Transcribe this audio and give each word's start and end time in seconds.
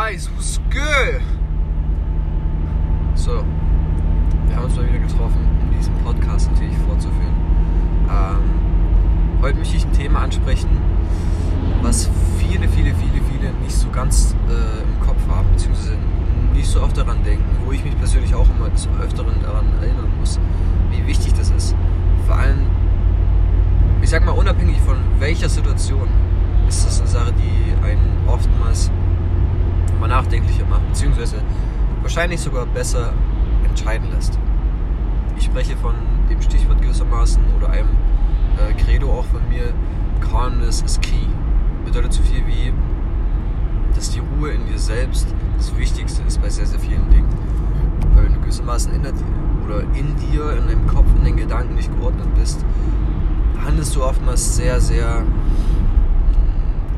guys, 0.00 0.30
what's 0.30 0.58
good? 0.70 1.20
So, 3.14 3.44
wir 4.46 4.56
haben 4.56 4.64
uns 4.64 4.76
mal 4.76 4.88
wieder 4.88 4.98
getroffen, 4.98 5.46
um 5.60 5.76
diesen 5.76 5.94
Podcast 5.96 6.50
natürlich 6.52 6.74
fortzuführen. 6.88 7.34
Ähm, 8.08 9.42
heute 9.42 9.58
möchte 9.58 9.76
ich 9.76 9.84
ein 9.84 9.92
Thema 9.92 10.20
ansprechen, 10.20 10.70
was 11.82 12.08
viele, 12.38 12.66
viele, 12.68 12.94
viele, 12.94 13.20
viele 13.30 13.52
nicht 13.62 13.74
so 13.74 13.90
ganz 13.90 14.34
äh, 14.48 14.82
im 14.82 15.06
Kopf 15.06 15.20
haben, 15.28 15.46
beziehungsweise 15.52 15.98
nicht 16.54 16.68
so 16.68 16.80
oft 16.80 16.96
daran 16.96 17.22
denken, 17.22 17.44
wo 17.66 17.72
ich 17.72 17.84
mich 17.84 17.94
persönlich 17.98 18.34
auch 18.34 18.48
immer 18.56 18.70
des 18.70 18.88
Öfteren 19.02 19.34
daran 19.42 19.66
erinnern 19.82 20.08
muss, 20.18 20.40
wie 20.90 21.06
wichtig 21.06 21.34
das 21.34 21.50
ist. 21.50 21.76
Vor 22.26 22.36
allem, 22.36 22.60
ich 24.00 24.08
sag 24.08 24.24
mal, 24.24 24.32
unabhängig 24.32 24.80
von 24.80 24.96
welcher 25.18 25.50
Situation, 25.50 26.08
ist 26.68 26.86
das 26.86 27.00
eine 27.00 27.08
Sache, 27.08 27.34
die 27.34 27.86
einen 27.86 28.16
oftmals 28.26 28.90
mal 30.00 30.08
nachdenklicher 30.08 30.64
macht, 30.66 30.86
beziehungsweise 30.88 31.36
wahrscheinlich 32.02 32.40
sogar 32.40 32.66
besser 32.66 33.12
entscheiden 33.68 34.10
lässt. 34.10 34.38
Ich 35.36 35.44
spreche 35.44 35.76
von 35.76 35.94
dem 36.28 36.40
Stichwort 36.42 36.80
gewissermaßen 36.80 37.42
oder 37.56 37.70
einem 37.70 37.88
äh, 38.56 38.72
Credo 38.74 39.10
auch 39.12 39.24
von 39.26 39.46
mir, 39.48 39.72
Calmness 40.20 40.82
is 40.82 41.00
key. 41.00 41.26
Bedeutet 41.84 42.12
so 42.12 42.22
viel 42.22 42.46
wie, 42.46 42.72
dass 43.94 44.10
die 44.10 44.20
Ruhe 44.20 44.50
in 44.50 44.66
dir 44.66 44.78
selbst 44.78 45.34
das 45.56 45.76
Wichtigste 45.76 46.22
ist 46.22 46.40
bei 46.40 46.48
sehr, 46.48 46.66
sehr 46.66 46.80
vielen 46.80 47.08
Dingen. 47.10 47.28
Weil 48.14 48.24
wenn 48.24 48.34
du 48.34 48.40
gewissermaßen 48.40 48.92
in, 48.94 49.02
der, 49.02 49.12
oder 49.66 49.80
in 49.94 50.16
dir, 50.16 50.56
in 50.56 50.66
deinem 50.66 50.86
Kopf, 50.86 51.06
in 51.16 51.24
den 51.24 51.36
Gedanken 51.36 51.74
nicht 51.74 51.94
geordnet 51.96 52.28
bist, 52.34 52.64
handelst 53.64 53.94
du 53.96 54.02
oftmals 54.02 54.56
sehr, 54.56 54.80
sehr 54.80 55.22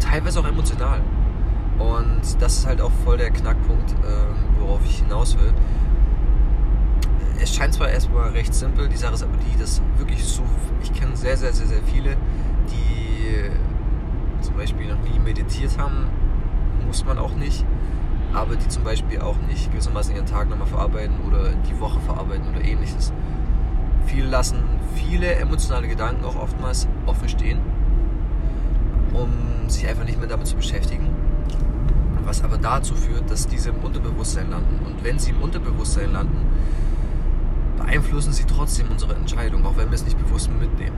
teilweise 0.01 0.41
auch 0.41 0.47
emotional. 0.47 1.01
Und 1.79 2.21
das 2.41 2.59
ist 2.59 2.67
halt 2.67 2.81
auch 2.81 2.93
voll 3.05 3.19
der 3.19 3.31
Knackpunkt, 3.31 3.93
äh, 3.93 4.61
worauf 4.61 4.81
ich 4.85 4.99
hinaus 4.99 5.37
will. 5.39 5.53
Es 7.41 7.55
scheint 7.55 7.75
zwar 7.75 7.89
erstmal 7.89 8.31
recht 8.31 8.55
simpel, 8.55 8.89
die 8.89 8.97
Sache 8.97 9.15
ist 9.15 9.23
aber 9.23 9.37
die, 9.37 9.59
dass 9.59 9.83
wirklich 9.97 10.25
so, 10.25 10.43
ich 10.83 10.93
kenne 10.93 11.17
sehr, 11.17 11.37
sehr, 11.37 11.53
sehr, 11.53 11.67
sehr 11.67 11.83
viele, 11.83 12.17
die 12.71 13.51
zum 14.41 14.57
Beispiel 14.57 14.87
noch 14.89 15.01
nie 15.03 15.19
meditiert 15.19 15.77
haben, 15.77 16.07
muss 16.87 17.05
man 17.05 17.19
auch 17.19 17.35
nicht, 17.35 17.65
aber 18.33 18.55
die 18.55 18.69
zum 18.69 18.85
Beispiel 18.85 19.21
auch 19.21 19.37
nicht 19.49 19.73
gewissermaßen 19.73 20.15
ihren 20.15 20.27
Tag 20.27 20.49
nochmal 20.51 20.69
verarbeiten 20.69 21.17
oder 21.27 21.51
die 21.69 21.81
Woche 21.81 21.99
verarbeiten 22.01 22.49
oder 22.49 22.63
ähnliches. 22.65 23.13
Viele 24.07 24.29
lassen 24.29 24.63
viele 24.95 25.35
emotionale 25.35 25.89
Gedanken 25.89 26.25
auch 26.25 26.37
oftmals 26.37 26.87
offen 27.07 27.29
stehen, 27.29 27.61
um 29.13 29.69
sich 29.69 29.89
einfach 29.89 30.05
nicht 30.05 30.19
mehr 30.19 30.29
damit 30.29 30.47
zu 30.47 30.57
beschäftigen 30.57 31.09
was 32.25 32.43
aber 32.43 32.59
dazu 32.59 32.95
führt, 32.95 33.31
dass 33.31 33.47
diese 33.47 33.71
im 33.71 33.77
Unterbewusstsein 33.77 34.51
landen. 34.51 34.85
Und 34.85 35.05
wenn 35.05 35.19
sie 35.19 35.31
im 35.31 35.43
Unterbewusstsein 35.43 36.13
landen, 36.13 36.47
beeinflussen 37.77 38.33
sie 38.33 38.45
trotzdem 38.45 38.87
unsere 38.91 39.15
Entscheidung, 39.15 39.65
auch 39.67 39.77
wenn 39.77 39.89
wir 39.89 39.95
es 39.95 40.05
nicht 40.05 40.19
bewusst 40.19 40.51
mitnehmen. 40.51 40.97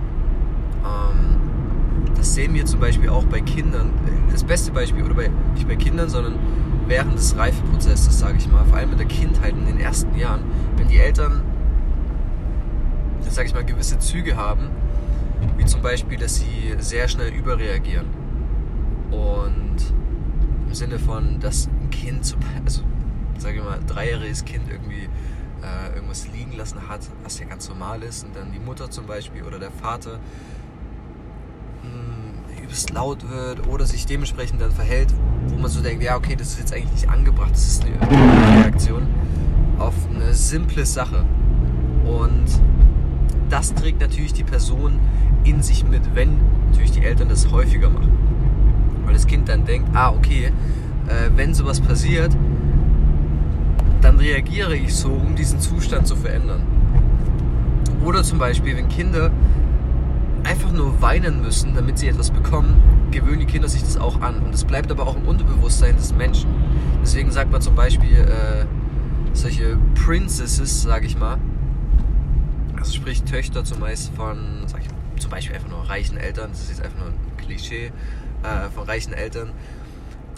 Ähm, 0.85 2.15
das 2.17 2.35
sehen 2.35 2.55
wir 2.55 2.65
zum 2.67 2.81
Beispiel 2.81 3.09
auch 3.09 3.25
bei 3.25 3.41
Kindern. 3.41 3.91
Das 4.31 4.45
beste 4.45 4.73
Beispiel, 4.73 5.05
oder 5.05 5.15
bei, 5.15 5.31
nicht 5.55 5.67
bei 5.67 5.77
Kindern, 5.77 6.09
sondern 6.09 6.35
während 6.87 7.15
des 7.15 7.37
Reifeprozesses, 7.37 8.19
sage 8.19 8.37
ich 8.39 8.49
mal, 8.49 8.65
vor 8.65 8.77
allem 8.77 8.93
in 8.93 8.99
der 8.99 9.07
Kindheit, 9.07 9.53
in 9.53 9.67
den 9.67 9.81
ersten 9.81 10.17
Jahren, 10.17 10.43
wenn 10.77 10.89
die 10.89 10.99
Eltern, 10.99 11.43
sage 13.29 13.49
ich 13.49 13.55
mal, 13.55 13.65
gewisse 13.65 13.99
Züge 13.99 14.37
haben, 14.37 14.69
wie 15.57 15.65
zum 15.65 15.83
Beispiel, 15.83 16.19
dass 16.19 16.37
sie 16.37 16.75
sehr 16.79 17.09
schnell 17.09 17.33
überreagieren 17.33 18.07
und 19.11 19.77
Sinne 20.75 20.99
von, 20.99 21.41
dass 21.41 21.67
ein 21.67 21.91
Kind, 21.91 22.25
zum, 22.25 22.41
also 22.65 22.83
sage 23.39 23.59
ich 23.59 23.65
mal, 23.65 23.79
ein 23.79 23.87
dreijähriges 23.87 24.45
Kind 24.45 24.69
irgendwie 24.71 25.09
äh, 25.63 25.95
irgendwas 25.95 26.29
liegen 26.29 26.57
lassen 26.57 26.89
hat, 26.89 27.01
was 27.23 27.39
ja 27.39 27.47
ganz 27.47 27.69
normal 27.69 28.03
ist, 28.03 28.25
und 28.25 28.37
dann 28.37 28.53
die 28.53 28.59
Mutter 28.59 28.91
zum 28.91 29.07
Beispiel 29.07 29.43
oder 29.43 29.59
der 29.59 29.71
Vater 29.71 30.19
mh, 31.83 32.57
hm, 32.57 32.65
übelst 32.65 32.91
laut 32.91 33.29
wird 33.29 33.67
oder 33.67 33.87
sich 33.87 34.07
dementsprechend 34.07 34.61
dann 34.61 34.73
verhält, 34.73 35.13
wo 35.49 35.57
man 35.57 35.71
so 35.71 35.81
denkt, 35.81 36.03
ja 36.03 36.17
okay, 36.17 36.37
das 36.37 36.49
ist 36.49 36.59
jetzt 36.59 36.73
eigentlich 36.73 36.93
nicht 36.93 37.09
angebracht, 37.09 37.53
das 37.53 37.67
ist 37.67 37.85
eine 37.85 38.63
Reaktion 38.63 39.07
auf 39.79 39.95
eine 40.15 40.35
simple 40.35 40.87
Sache. 40.87 41.25
Und 42.05 42.45
das 43.51 43.75
trägt 43.75 44.01
natürlich 44.01 44.33
die 44.33 44.45
Person 44.45 44.99
in 45.45 45.63
sich 45.63 45.85
mit, 45.85 46.15
wenn 46.15 46.39
natürlich 46.67 46.93
die 46.93 47.05
Eltern 47.05 47.29
das 47.29 47.51
häufiger 47.51 47.91
machen 47.91 48.24
weil 49.05 49.15
das 49.15 49.27
Kind 49.27 49.49
dann 49.49 49.65
denkt, 49.65 49.89
ah 49.95 50.11
okay, 50.11 50.53
äh, 51.07 51.31
wenn 51.37 51.55
sowas 51.55 51.81
passiert, 51.81 52.37
dann 54.01 54.19
reagiere 54.19 54.77
ich 54.77 54.95
so, 54.95 55.11
um 55.11 55.35
diesen 55.35 55.61
Zustand 55.61 56.07
zu 56.07 56.17
verändern. 56.17 56.63
Oder 58.05 58.23
zum 58.23 58.39
Beispiel, 58.39 58.77
wenn 58.77 58.89
Kinder 58.89 59.31
einfach 60.45 60.73
nur 60.73 61.01
weinen 61.01 61.41
müssen, 61.41 61.75
damit 61.75 61.99
sie 61.99 62.09
etwas 62.09 62.31
bekommen, 62.31 62.83
gewöhnen 63.11 63.41
die 63.41 63.47
Kinder 63.47 63.69
sich 63.69 63.83
das 63.83 63.97
auch 63.97 64.21
an. 64.21 64.37
Und 64.41 64.53
das 64.53 64.65
bleibt 64.65 64.91
aber 64.91 65.07
auch 65.07 65.17
im 65.17 65.27
Unterbewusstsein 65.27 65.97
des 65.97 66.15
Menschen. 66.15 66.51
Deswegen 67.03 67.31
sagt 67.31 67.51
man 67.51 67.63
zum 67.63 67.75
Beispiel 67.75 68.19
äh, 68.19 68.67
solche 69.33 69.79
Princesses, 69.95 70.83
sage 70.83 71.07
ich 71.07 71.19
mal, 71.19 71.39
also 72.77 72.93
sprich 72.93 73.23
Töchter 73.23 73.65
zumeist 73.65 74.13
von, 74.15 74.37
sag 74.67 74.83
ich, 74.83 75.21
zum 75.21 75.31
Beispiel 75.31 75.57
einfach 75.57 75.71
nur 75.71 75.89
reichen 75.89 76.19
Eltern, 76.19 76.51
das 76.51 76.63
ist 76.63 76.71
jetzt 76.71 76.83
einfach 76.83 76.99
nur 76.99 77.09
ein 77.09 77.37
Klischee, 77.39 77.93
äh, 78.45 78.71
von 78.71 78.85
reichen 78.85 79.13
Eltern, 79.13 79.53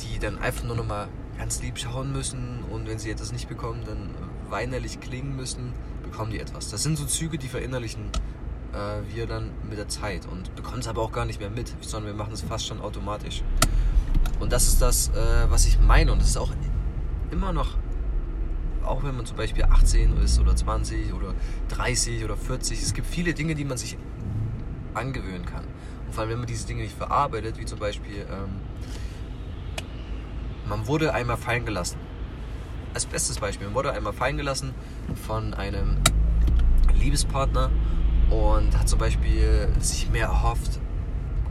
die 0.00 0.19
dann 0.19 0.39
einfach 0.39 0.65
nur 0.65 0.77
noch 0.77 0.87
mal 0.87 1.09
ganz 1.39 1.61
lieb 1.61 1.78
schauen 1.78 2.12
müssen 2.12 2.65
und 2.71 2.89
wenn 2.89 2.99
sie 2.99 3.11
etwas 3.11 3.33
nicht 3.33 3.49
bekommen, 3.49 3.83
dann 3.84 4.11
weinerlich 4.49 5.00
klingen 5.00 5.37
müssen, 5.37 5.72
bekommen 6.03 6.31
die 6.31 6.41
etwas. 6.41 6.71
Das 6.71 6.83
sind 6.83 6.97
so 6.97 7.05
Züge, 7.05 7.37
die 7.37 7.49
verinnerlichen 7.49 8.11
äh, 8.72 9.15
wir 9.15 9.27
dann 9.27 9.50
mit 9.69 9.78
der 9.78 9.89
Zeit 9.89 10.27
und 10.27 10.55
bekommen 10.55 10.78
es 10.78 10.89
aber 10.89 11.03
auch 11.03 11.12
gar 11.12 11.25
nicht 11.25 11.41
mehr 11.41 11.50
mit, 11.50 11.75
sondern 11.81 12.12
wir 12.12 12.16
machen 12.16 12.33
es 12.33 12.43
fast 12.43 12.66
schon 12.66 12.81
automatisch. 12.81 13.43
Und 14.41 14.53
das 14.53 14.69
ist 14.69 14.81
das, 14.81 15.09
äh, 15.09 15.50
was 15.50 15.66
ich 15.66 15.81
meine 15.81 16.12
und 16.12 16.21
das 16.21 16.28
ist 16.28 16.37
auch 16.37 16.53
immer 17.31 17.53
noch, 17.53 17.77
auch 18.84 19.03
wenn 19.03 19.16
man 19.16 19.27
zum 19.27 19.37
Beispiel 19.37 19.65
18 19.65 20.16
ist 20.19 20.39
oder 20.39 20.55
20 20.55 21.12
oder 21.12 21.34
30 21.69 22.25
oder 22.25 22.37
40, 22.37 22.81
es 22.81 22.95
gibt 22.95 23.06
viele 23.06 23.34
Dinge, 23.34 23.55
die 23.55 23.65
man 23.65 23.77
sich 23.78 23.97
angewöhnen 24.95 25.45
kann. 25.45 25.65
Und 26.06 26.15
vor 26.15 26.22
allem, 26.22 26.31
wenn 26.31 26.39
man 26.39 26.47
diese 26.47 26.67
Dinge 26.67 26.83
nicht 26.83 26.97
verarbeitet, 26.97 27.59
wie 27.59 27.65
zum 27.65 27.78
Beispiel, 27.78 28.27
ähm, 28.31 28.61
man 30.69 30.87
wurde 30.87 31.12
einmal 31.12 31.37
fallen 31.37 31.65
gelassen. 31.65 31.99
Als 32.94 33.06
bestes 33.06 33.39
Beispiel, 33.39 33.67
man 33.67 33.75
wurde 33.75 33.93
einmal 33.93 34.12
fallen 34.12 34.37
gelassen 34.37 34.75
von 35.27 35.55
einem 35.55 35.99
Liebespartner 36.95 37.71
und 38.31 38.78
hat 38.78 38.89
zum 38.89 38.99
Beispiel 38.99 39.69
sich 39.81 40.11
mehr 40.11 40.27
erhofft. 40.27 40.81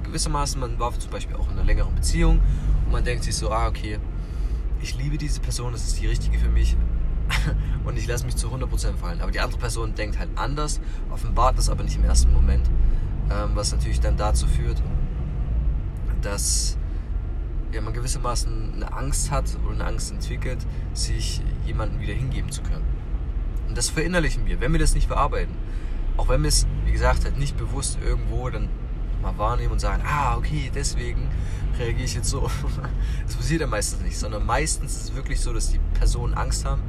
Gewissermaßen, 0.04 0.60
man 0.60 0.80
war 0.80 0.98
zum 1.00 1.12
Beispiel 1.12 1.36
auch 1.36 1.48
in 1.48 1.54
einer 1.54 1.64
längeren 1.64 1.94
Beziehung 1.96 2.40
und 2.86 2.92
man 2.92 3.04
denkt 3.04 3.24
sich 3.24 3.36
so, 3.36 3.52
ah, 3.52 3.68
okay, 3.68 4.00
ich 4.82 4.98
liebe 4.98 5.18
diese 5.18 5.40
Person, 5.40 5.72
das 5.72 5.86
ist 5.86 6.00
die 6.00 6.08
richtige 6.08 6.38
für 6.38 6.50
mich 6.50 6.76
und 7.86 7.98
ich 7.98 8.08
lasse 8.08 8.26
mich 8.26 8.36
zu 8.36 8.48
100% 8.50 8.96
fallen. 8.96 9.22
Aber 9.22 9.32
die 9.32 9.40
andere 9.40 9.60
Person 9.60 9.96
denkt 9.96 10.20
halt 10.20 10.30
anders, 10.36 10.80
offenbart 11.12 11.58
das 11.58 11.70
aber 11.70 11.84
nicht 11.84 11.96
im 11.96 12.04
ersten 12.04 12.34
Moment 12.34 12.70
ähm, 13.32 13.52
was 13.54 13.72
natürlich 13.72 14.00
dann 14.00 14.18
dazu 14.18 14.48
führt, 14.48 14.82
dass 16.22 16.78
ja, 17.72 17.82
man 17.82 17.94
gewissermaßen 17.94 18.74
eine 18.76 18.94
Angst 18.94 19.32
hat 19.32 19.46
oder 19.66 19.76
eine 19.76 19.86
Angst 19.86 20.12
entwickelt, 20.12 20.66
sich 20.94 21.42
jemandem 21.66 22.00
wieder 22.00 22.14
hingeben 22.14 22.52
zu 22.52 22.62
können. 22.62 22.86
Und 23.68 23.78
das 23.78 23.90
verinnerlichen 23.90 24.46
wir, 24.46 24.62
wenn 24.62 24.72
wir 24.72 24.80
das 24.80 24.96
nicht 24.96 25.08
verarbeiten. 25.08 25.56
Auch 26.18 26.30
wenn 26.30 26.42
wir 26.42 26.48
es, 26.48 26.66
wie 26.86 26.92
gesagt, 26.92 27.26
halt 27.26 27.38
nicht 27.38 27.58
bewusst 27.58 28.00
irgendwo 28.04 28.50
dann 28.50 28.70
mal 29.22 29.38
wahrnehmen 29.38 29.74
und 29.74 29.80
sagen, 29.80 30.04
ah, 30.06 30.38
okay, 30.38 30.72
deswegen 30.74 31.28
reagiere 31.78 32.06
ich 32.06 32.16
jetzt 32.16 32.30
so. 32.30 32.50
Das 33.26 33.36
passiert 33.36 33.62
ja 33.62 33.68
meistens 33.68 34.02
nicht, 34.02 34.18
sondern 34.18 34.46
meistens 34.46 34.96
ist 34.96 35.04
es 35.06 35.16
wirklich 35.16 35.42
so, 35.42 35.52
dass 35.52 35.72
die 35.72 35.80
Personen 35.96 36.34
Angst 36.34 36.64
haben, 36.64 36.82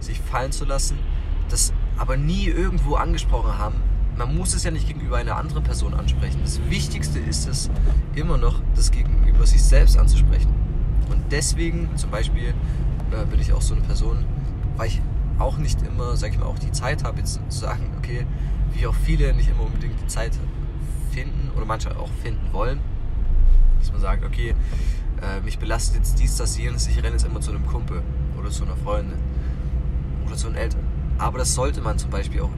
sich 0.00 0.20
fallen 0.20 0.52
zu 0.52 0.64
lassen, 0.64 0.98
das 1.48 1.72
aber 1.96 2.16
nie 2.16 2.46
irgendwo 2.46 2.96
angesprochen 2.96 3.56
haben, 3.58 3.80
man 4.16 4.34
muss 4.34 4.54
es 4.54 4.64
ja 4.64 4.70
nicht 4.70 4.86
gegenüber 4.86 5.18
einer 5.18 5.36
anderen 5.36 5.62
Person 5.62 5.94
ansprechen. 5.94 6.40
Das 6.42 6.60
Wichtigste 6.70 7.18
ist 7.18 7.46
es 7.46 7.70
immer 8.14 8.38
noch, 8.38 8.60
das 8.74 8.90
gegenüber 8.90 9.46
sich 9.46 9.62
selbst 9.62 9.98
anzusprechen. 9.98 10.52
Und 11.10 11.30
deswegen 11.30 11.88
zum 11.96 12.10
Beispiel 12.10 12.54
äh, 13.12 13.24
bin 13.26 13.40
ich 13.40 13.52
auch 13.52 13.62
so 13.62 13.74
eine 13.74 13.82
Person, 13.82 14.24
weil 14.76 14.88
ich 14.88 15.00
auch 15.38 15.58
nicht 15.58 15.82
immer, 15.82 16.16
sag 16.16 16.32
ich 16.32 16.38
mal, 16.38 16.46
auch 16.46 16.58
die 16.58 16.72
Zeit 16.72 17.04
habe, 17.04 17.18
jetzt 17.18 17.40
zu 17.48 17.58
sagen, 17.58 17.92
okay, 17.98 18.26
wie 18.72 18.86
auch 18.86 18.94
viele 18.94 19.34
nicht 19.34 19.50
immer 19.50 19.62
unbedingt 19.62 20.00
die 20.00 20.06
Zeit 20.06 20.32
finden 21.10 21.50
oder 21.54 21.66
manche 21.66 21.96
auch 21.98 22.10
finden 22.22 22.52
wollen, 22.52 22.80
dass 23.78 23.92
man 23.92 24.00
sagt, 24.00 24.24
okay, 24.24 24.54
äh, 25.22 25.40
mich 25.40 25.58
belastet 25.58 25.98
jetzt 25.98 26.18
dies, 26.18 26.36
das, 26.36 26.58
jenes, 26.58 26.86
ich 26.88 26.96
renne 26.98 27.10
jetzt 27.10 27.26
immer 27.26 27.40
zu 27.40 27.50
einem 27.50 27.66
Kumpel 27.66 28.02
oder 28.38 28.50
zu 28.50 28.64
einer 28.64 28.76
Freundin 28.76 29.18
oder 30.26 30.36
zu 30.36 30.48
einem 30.48 30.56
Eltern. 30.56 30.84
Aber 31.18 31.38
das 31.38 31.54
sollte 31.54 31.80
man 31.80 31.98
zum 31.98 32.10
Beispiel 32.10 32.40
auch 32.42 32.50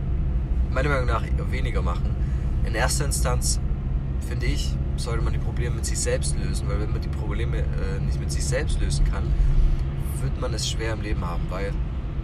meiner 0.71 0.89
Meinung 0.89 1.07
nach 1.07 1.23
weniger 1.51 1.83
machen. 1.83 2.15
In 2.65 2.75
erster 2.75 3.05
Instanz, 3.05 3.61
finde 4.29 4.47
ich, 4.47 4.75
sollte 4.97 5.23
man 5.23 5.33
die 5.33 5.39
Probleme 5.39 5.77
mit 5.77 5.87
sich 5.87 5.99
selbst 5.99 6.37
lösen, 6.39 6.69
weil 6.69 6.81
wenn 6.81 6.93
man 6.93 7.01
die 7.01 7.09
Probleme 7.09 7.59
äh, 7.59 8.01
nicht 8.05 8.21
mit 8.21 8.31
sich 8.31 8.45
selbst 8.45 8.81
lösen 8.81 9.05
kann, 9.05 9.25
wird 10.21 10.41
man 10.41 10.53
es 10.55 10.69
schwer 10.69 10.93
im 10.93 11.01
Leben 11.01 11.25
haben, 11.25 11.45
weil 11.51 11.73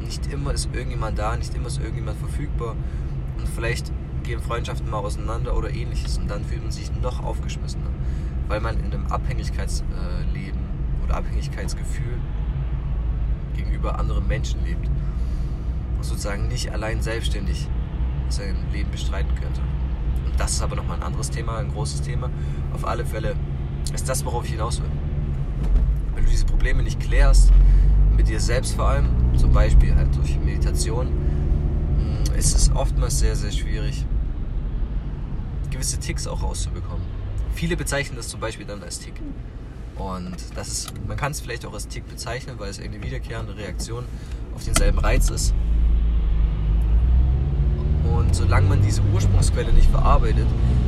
nicht 0.02 0.32
immer 0.32 0.52
ist 0.52 0.68
irgendjemand 0.72 1.18
da, 1.18 1.36
nicht 1.36 1.54
immer 1.54 1.68
ist 1.68 1.78
irgendjemand 1.78 2.18
verfügbar 2.18 2.74
und 3.38 3.48
vielleicht 3.48 3.92
gehen 4.24 4.40
Freundschaften 4.40 4.90
mal 4.90 4.98
auseinander 4.98 5.56
oder 5.56 5.70
ähnliches 5.70 6.18
und 6.18 6.30
dann 6.30 6.44
fühlt 6.44 6.62
man 6.62 6.72
sich 6.72 6.90
noch 7.00 7.22
aufgeschmissener, 7.22 7.90
weil 8.48 8.60
man 8.60 8.78
in 8.78 8.92
einem 8.92 9.06
Abhängigkeitsleben 9.06 10.60
oder 11.04 11.16
Abhängigkeitsgefühl 11.16 12.18
gegenüber 13.54 13.98
anderen 13.98 14.26
Menschen 14.26 14.64
lebt 14.64 14.88
und 15.96 16.04
sozusagen 16.04 16.48
nicht 16.48 16.72
allein 16.72 17.02
selbstständig 17.02 17.68
sein 18.36 18.56
Leben 18.72 18.90
bestreiten 18.90 19.34
könnte. 19.34 19.60
Und 20.26 20.38
das 20.38 20.52
ist 20.52 20.62
aber 20.62 20.76
nochmal 20.76 20.98
ein 20.98 21.02
anderes 21.02 21.30
Thema, 21.30 21.58
ein 21.58 21.70
großes 21.70 22.02
Thema. 22.02 22.30
Auf 22.72 22.86
alle 22.86 23.04
Fälle 23.04 23.36
ist 23.92 24.08
das, 24.08 24.24
worauf 24.24 24.44
ich 24.44 24.52
hinaus 24.52 24.80
will. 24.80 24.90
Wenn 26.14 26.24
du 26.24 26.30
diese 26.30 26.44
Probleme 26.44 26.82
nicht 26.82 27.00
klärst, 27.00 27.52
mit 28.16 28.28
dir 28.28 28.40
selbst 28.40 28.74
vor 28.74 28.88
allem, 28.88 29.06
zum 29.36 29.52
Beispiel 29.52 29.94
halt 29.94 30.14
durch 30.16 30.38
Meditation, 30.38 31.08
mm, 31.08 32.36
ist 32.36 32.56
es 32.56 32.70
oftmals 32.74 33.18
sehr, 33.18 33.36
sehr 33.36 33.52
schwierig, 33.52 34.04
gewisse 35.70 35.98
Ticks 35.98 36.26
auch 36.26 36.42
rauszubekommen. 36.42 37.04
Viele 37.54 37.76
bezeichnen 37.76 38.16
das 38.16 38.28
zum 38.28 38.40
Beispiel 38.40 38.66
dann 38.66 38.82
als 38.82 38.98
Tick. 38.98 39.14
Und 39.96 40.36
das 40.56 40.68
ist, 40.68 40.92
man 41.06 41.16
kann 41.16 41.32
es 41.32 41.40
vielleicht 41.40 41.64
auch 41.66 41.72
als 41.72 41.86
Tick 41.86 42.08
bezeichnen, 42.08 42.56
weil 42.58 42.68
es 42.70 42.80
eine 42.80 43.00
wiederkehrende 43.02 43.56
Reaktion 43.56 44.04
auf 44.54 44.64
denselben 44.64 44.98
Reiz 44.98 45.30
ist. 45.30 45.54
Solange 48.34 48.68
man 48.68 48.82
diese 48.82 49.00
Ursprungsquelle 49.14 49.72
nicht 49.72 49.88
verarbeitet, 49.88 50.46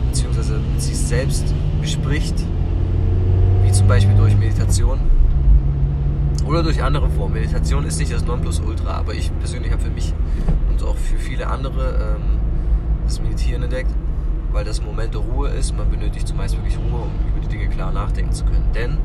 beziehungsweise 0.08 0.58
sich 0.78 0.98
selbst 0.98 1.54
bespricht, 1.80 2.34
wie 3.62 3.70
zum 3.70 3.86
Beispiel 3.86 4.16
durch 4.16 4.36
Meditation 4.36 4.98
oder 6.44 6.64
durch 6.64 6.82
andere 6.82 7.08
Formen. 7.08 7.34
Meditation 7.34 7.84
ist 7.84 8.00
nicht 8.00 8.12
das 8.12 8.24
Nonplusultra, 8.26 8.94
aber 8.94 9.14
ich 9.14 9.30
persönlich 9.38 9.70
habe 9.70 9.80
für 9.80 9.90
mich 9.90 10.12
und 10.68 10.82
auch 10.82 10.96
für 10.96 11.18
viele 11.18 11.46
andere 11.46 12.16
ähm, 12.16 12.40
das 13.04 13.22
Meditieren 13.22 13.62
entdeckt, 13.62 13.94
weil 14.50 14.64
das 14.64 14.82
Moment 14.82 15.14
der 15.14 15.20
Ruhe 15.20 15.48
ist. 15.50 15.76
Man 15.76 15.88
benötigt 15.88 16.26
zumeist 16.26 16.56
wirklich 16.56 16.76
Ruhe, 16.76 17.02
um 17.02 17.12
über 17.30 17.40
die 17.40 17.48
Dinge 17.48 17.68
klar 17.68 17.92
nachdenken 17.92 18.32
zu 18.32 18.44
können. 18.44 18.72
Denn 18.74 18.98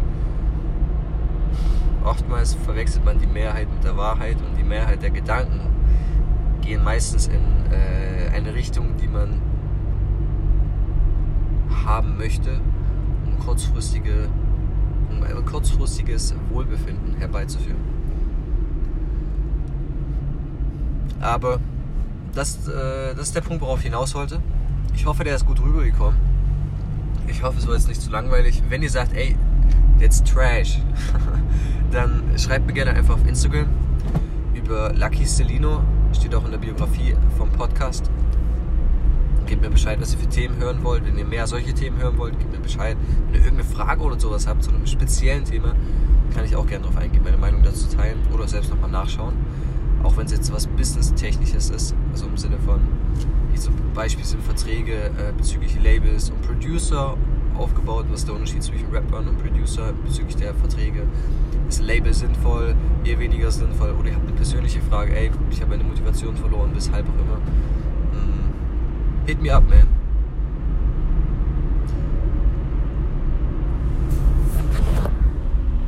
oftmals 2.03 2.55
verwechselt 2.55 3.05
man 3.05 3.19
die 3.19 3.27
Mehrheit 3.27 3.71
mit 3.71 3.83
der 3.83 3.95
Wahrheit 3.97 4.37
und 4.37 4.57
die 4.57 4.63
Mehrheit 4.63 5.03
der 5.03 5.11
Gedanken 5.11 5.70
gehen 6.71 6.85
meistens 6.85 7.27
in 7.27 7.41
äh, 7.69 8.33
eine 8.33 8.53
Richtung, 8.55 8.95
die 8.95 9.09
man 9.09 9.41
haben 11.85 12.17
möchte, 12.17 12.61
um 13.25 13.37
kurzfristige, 13.39 14.29
um 15.09 15.21
ein 15.21 15.45
kurzfristiges 15.45 16.33
Wohlbefinden 16.49 17.17
herbeizuführen. 17.17 17.81
Aber 21.19 21.59
das, 22.33 22.65
äh, 22.69 23.15
das 23.15 23.27
ist 23.27 23.35
der 23.35 23.41
Punkt, 23.41 23.61
worauf 23.61 23.79
ich 23.79 23.85
hinaus 23.87 24.15
wollte. 24.15 24.39
Ich 24.95 25.05
hoffe, 25.05 25.25
der 25.25 25.35
ist 25.35 25.45
gut 25.45 25.61
rübergekommen. 25.61 26.17
Ich 27.27 27.43
hoffe, 27.43 27.59
es 27.59 27.67
war 27.67 27.73
jetzt 27.73 27.89
nicht 27.89 28.01
zu 28.01 28.11
langweilig. 28.11 28.63
Wenn 28.69 28.81
ihr 28.81 28.89
sagt, 28.89 29.13
ey, 29.13 29.35
that's 29.99 30.23
trash, 30.23 30.79
dann 31.91 32.23
schreibt 32.37 32.65
mir 32.65 32.73
gerne 32.73 32.91
einfach 32.91 33.15
auf 33.15 33.27
Instagram 33.27 33.67
über 34.53 34.93
Lucky 34.93 35.25
Stelino 35.25 35.83
steht 36.15 36.35
auch 36.35 36.45
in 36.45 36.51
der 36.51 36.57
Biografie 36.57 37.15
vom 37.37 37.49
Podcast. 37.49 38.09
Gebt 39.45 39.61
mir 39.61 39.69
Bescheid, 39.69 39.99
was 39.99 40.13
ihr 40.13 40.19
für 40.19 40.29
Themen 40.29 40.57
hören 40.57 40.83
wollt. 40.83 41.05
Wenn 41.05 41.17
ihr 41.17 41.25
mehr 41.25 41.47
solche 41.47 41.73
Themen 41.73 41.97
hören 41.97 42.17
wollt, 42.17 42.39
gebt 42.39 42.51
mir 42.51 42.59
Bescheid. 42.59 42.95
Wenn 43.27 43.41
ihr 43.41 43.45
irgendeine 43.45 43.69
Frage 43.69 44.01
oder 44.01 44.19
sowas 44.19 44.47
habt 44.47 44.63
zu 44.63 44.71
einem 44.71 44.85
speziellen 44.85 45.45
Thema, 45.45 45.75
kann 46.33 46.45
ich 46.45 46.55
auch 46.55 46.65
gerne 46.65 46.85
darauf 46.85 46.97
eingehen, 46.97 47.23
meine 47.23 47.37
Meinung 47.37 47.61
dazu 47.63 47.87
teilen 47.95 48.19
oder 48.33 48.47
selbst 48.47 48.69
nochmal 48.69 48.89
nachschauen. 48.89 49.33
Auch 50.03 50.17
wenn 50.17 50.25
es 50.25 50.31
jetzt 50.31 50.51
was 50.53 50.67
Business-Technisches 50.67 51.69
ist, 51.69 51.95
also 52.11 52.27
im 52.27 52.37
Sinne 52.37 52.57
von, 52.59 52.79
wie 53.51 53.59
zum 53.59 53.73
Beispiel 53.93 54.25
sind 54.25 54.41
Verträge 54.41 54.93
äh, 54.93 55.33
bezüglich 55.37 55.77
Labels 55.83 56.29
und 56.29 56.41
Producer 56.41 57.17
aufgebaut, 57.57 58.05
was 58.11 58.25
der 58.25 58.35
Unterschied 58.35 58.63
zwischen 58.63 58.87
Rappern 58.91 59.27
und 59.27 59.37
Producer 59.37 59.93
bezüglich 60.05 60.35
der 60.35 60.53
Verträge. 60.53 61.03
Ist 61.67 61.81
Label 61.81 62.13
sinnvoll, 62.13 62.75
eher 63.03 63.19
weniger 63.19 63.51
sinnvoll? 63.51 63.91
Oder 63.99 64.09
ihr 64.09 64.15
habt 64.15 64.27
eine 64.27 64.35
persönliche 64.35 64.81
Frage, 64.81 65.15
ey, 65.15 65.31
ich 65.49 65.61
habe 65.61 65.71
meine 65.71 65.83
Motivation 65.83 66.35
verloren, 66.35 66.71
weshalb 66.73 67.05
auch 67.07 67.13
immer. 67.13 67.37
Mm, 68.19 69.27
hit 69.27 69.41
me 69.41 69.53
up, 69.53 69.63
man. 69.69 69.90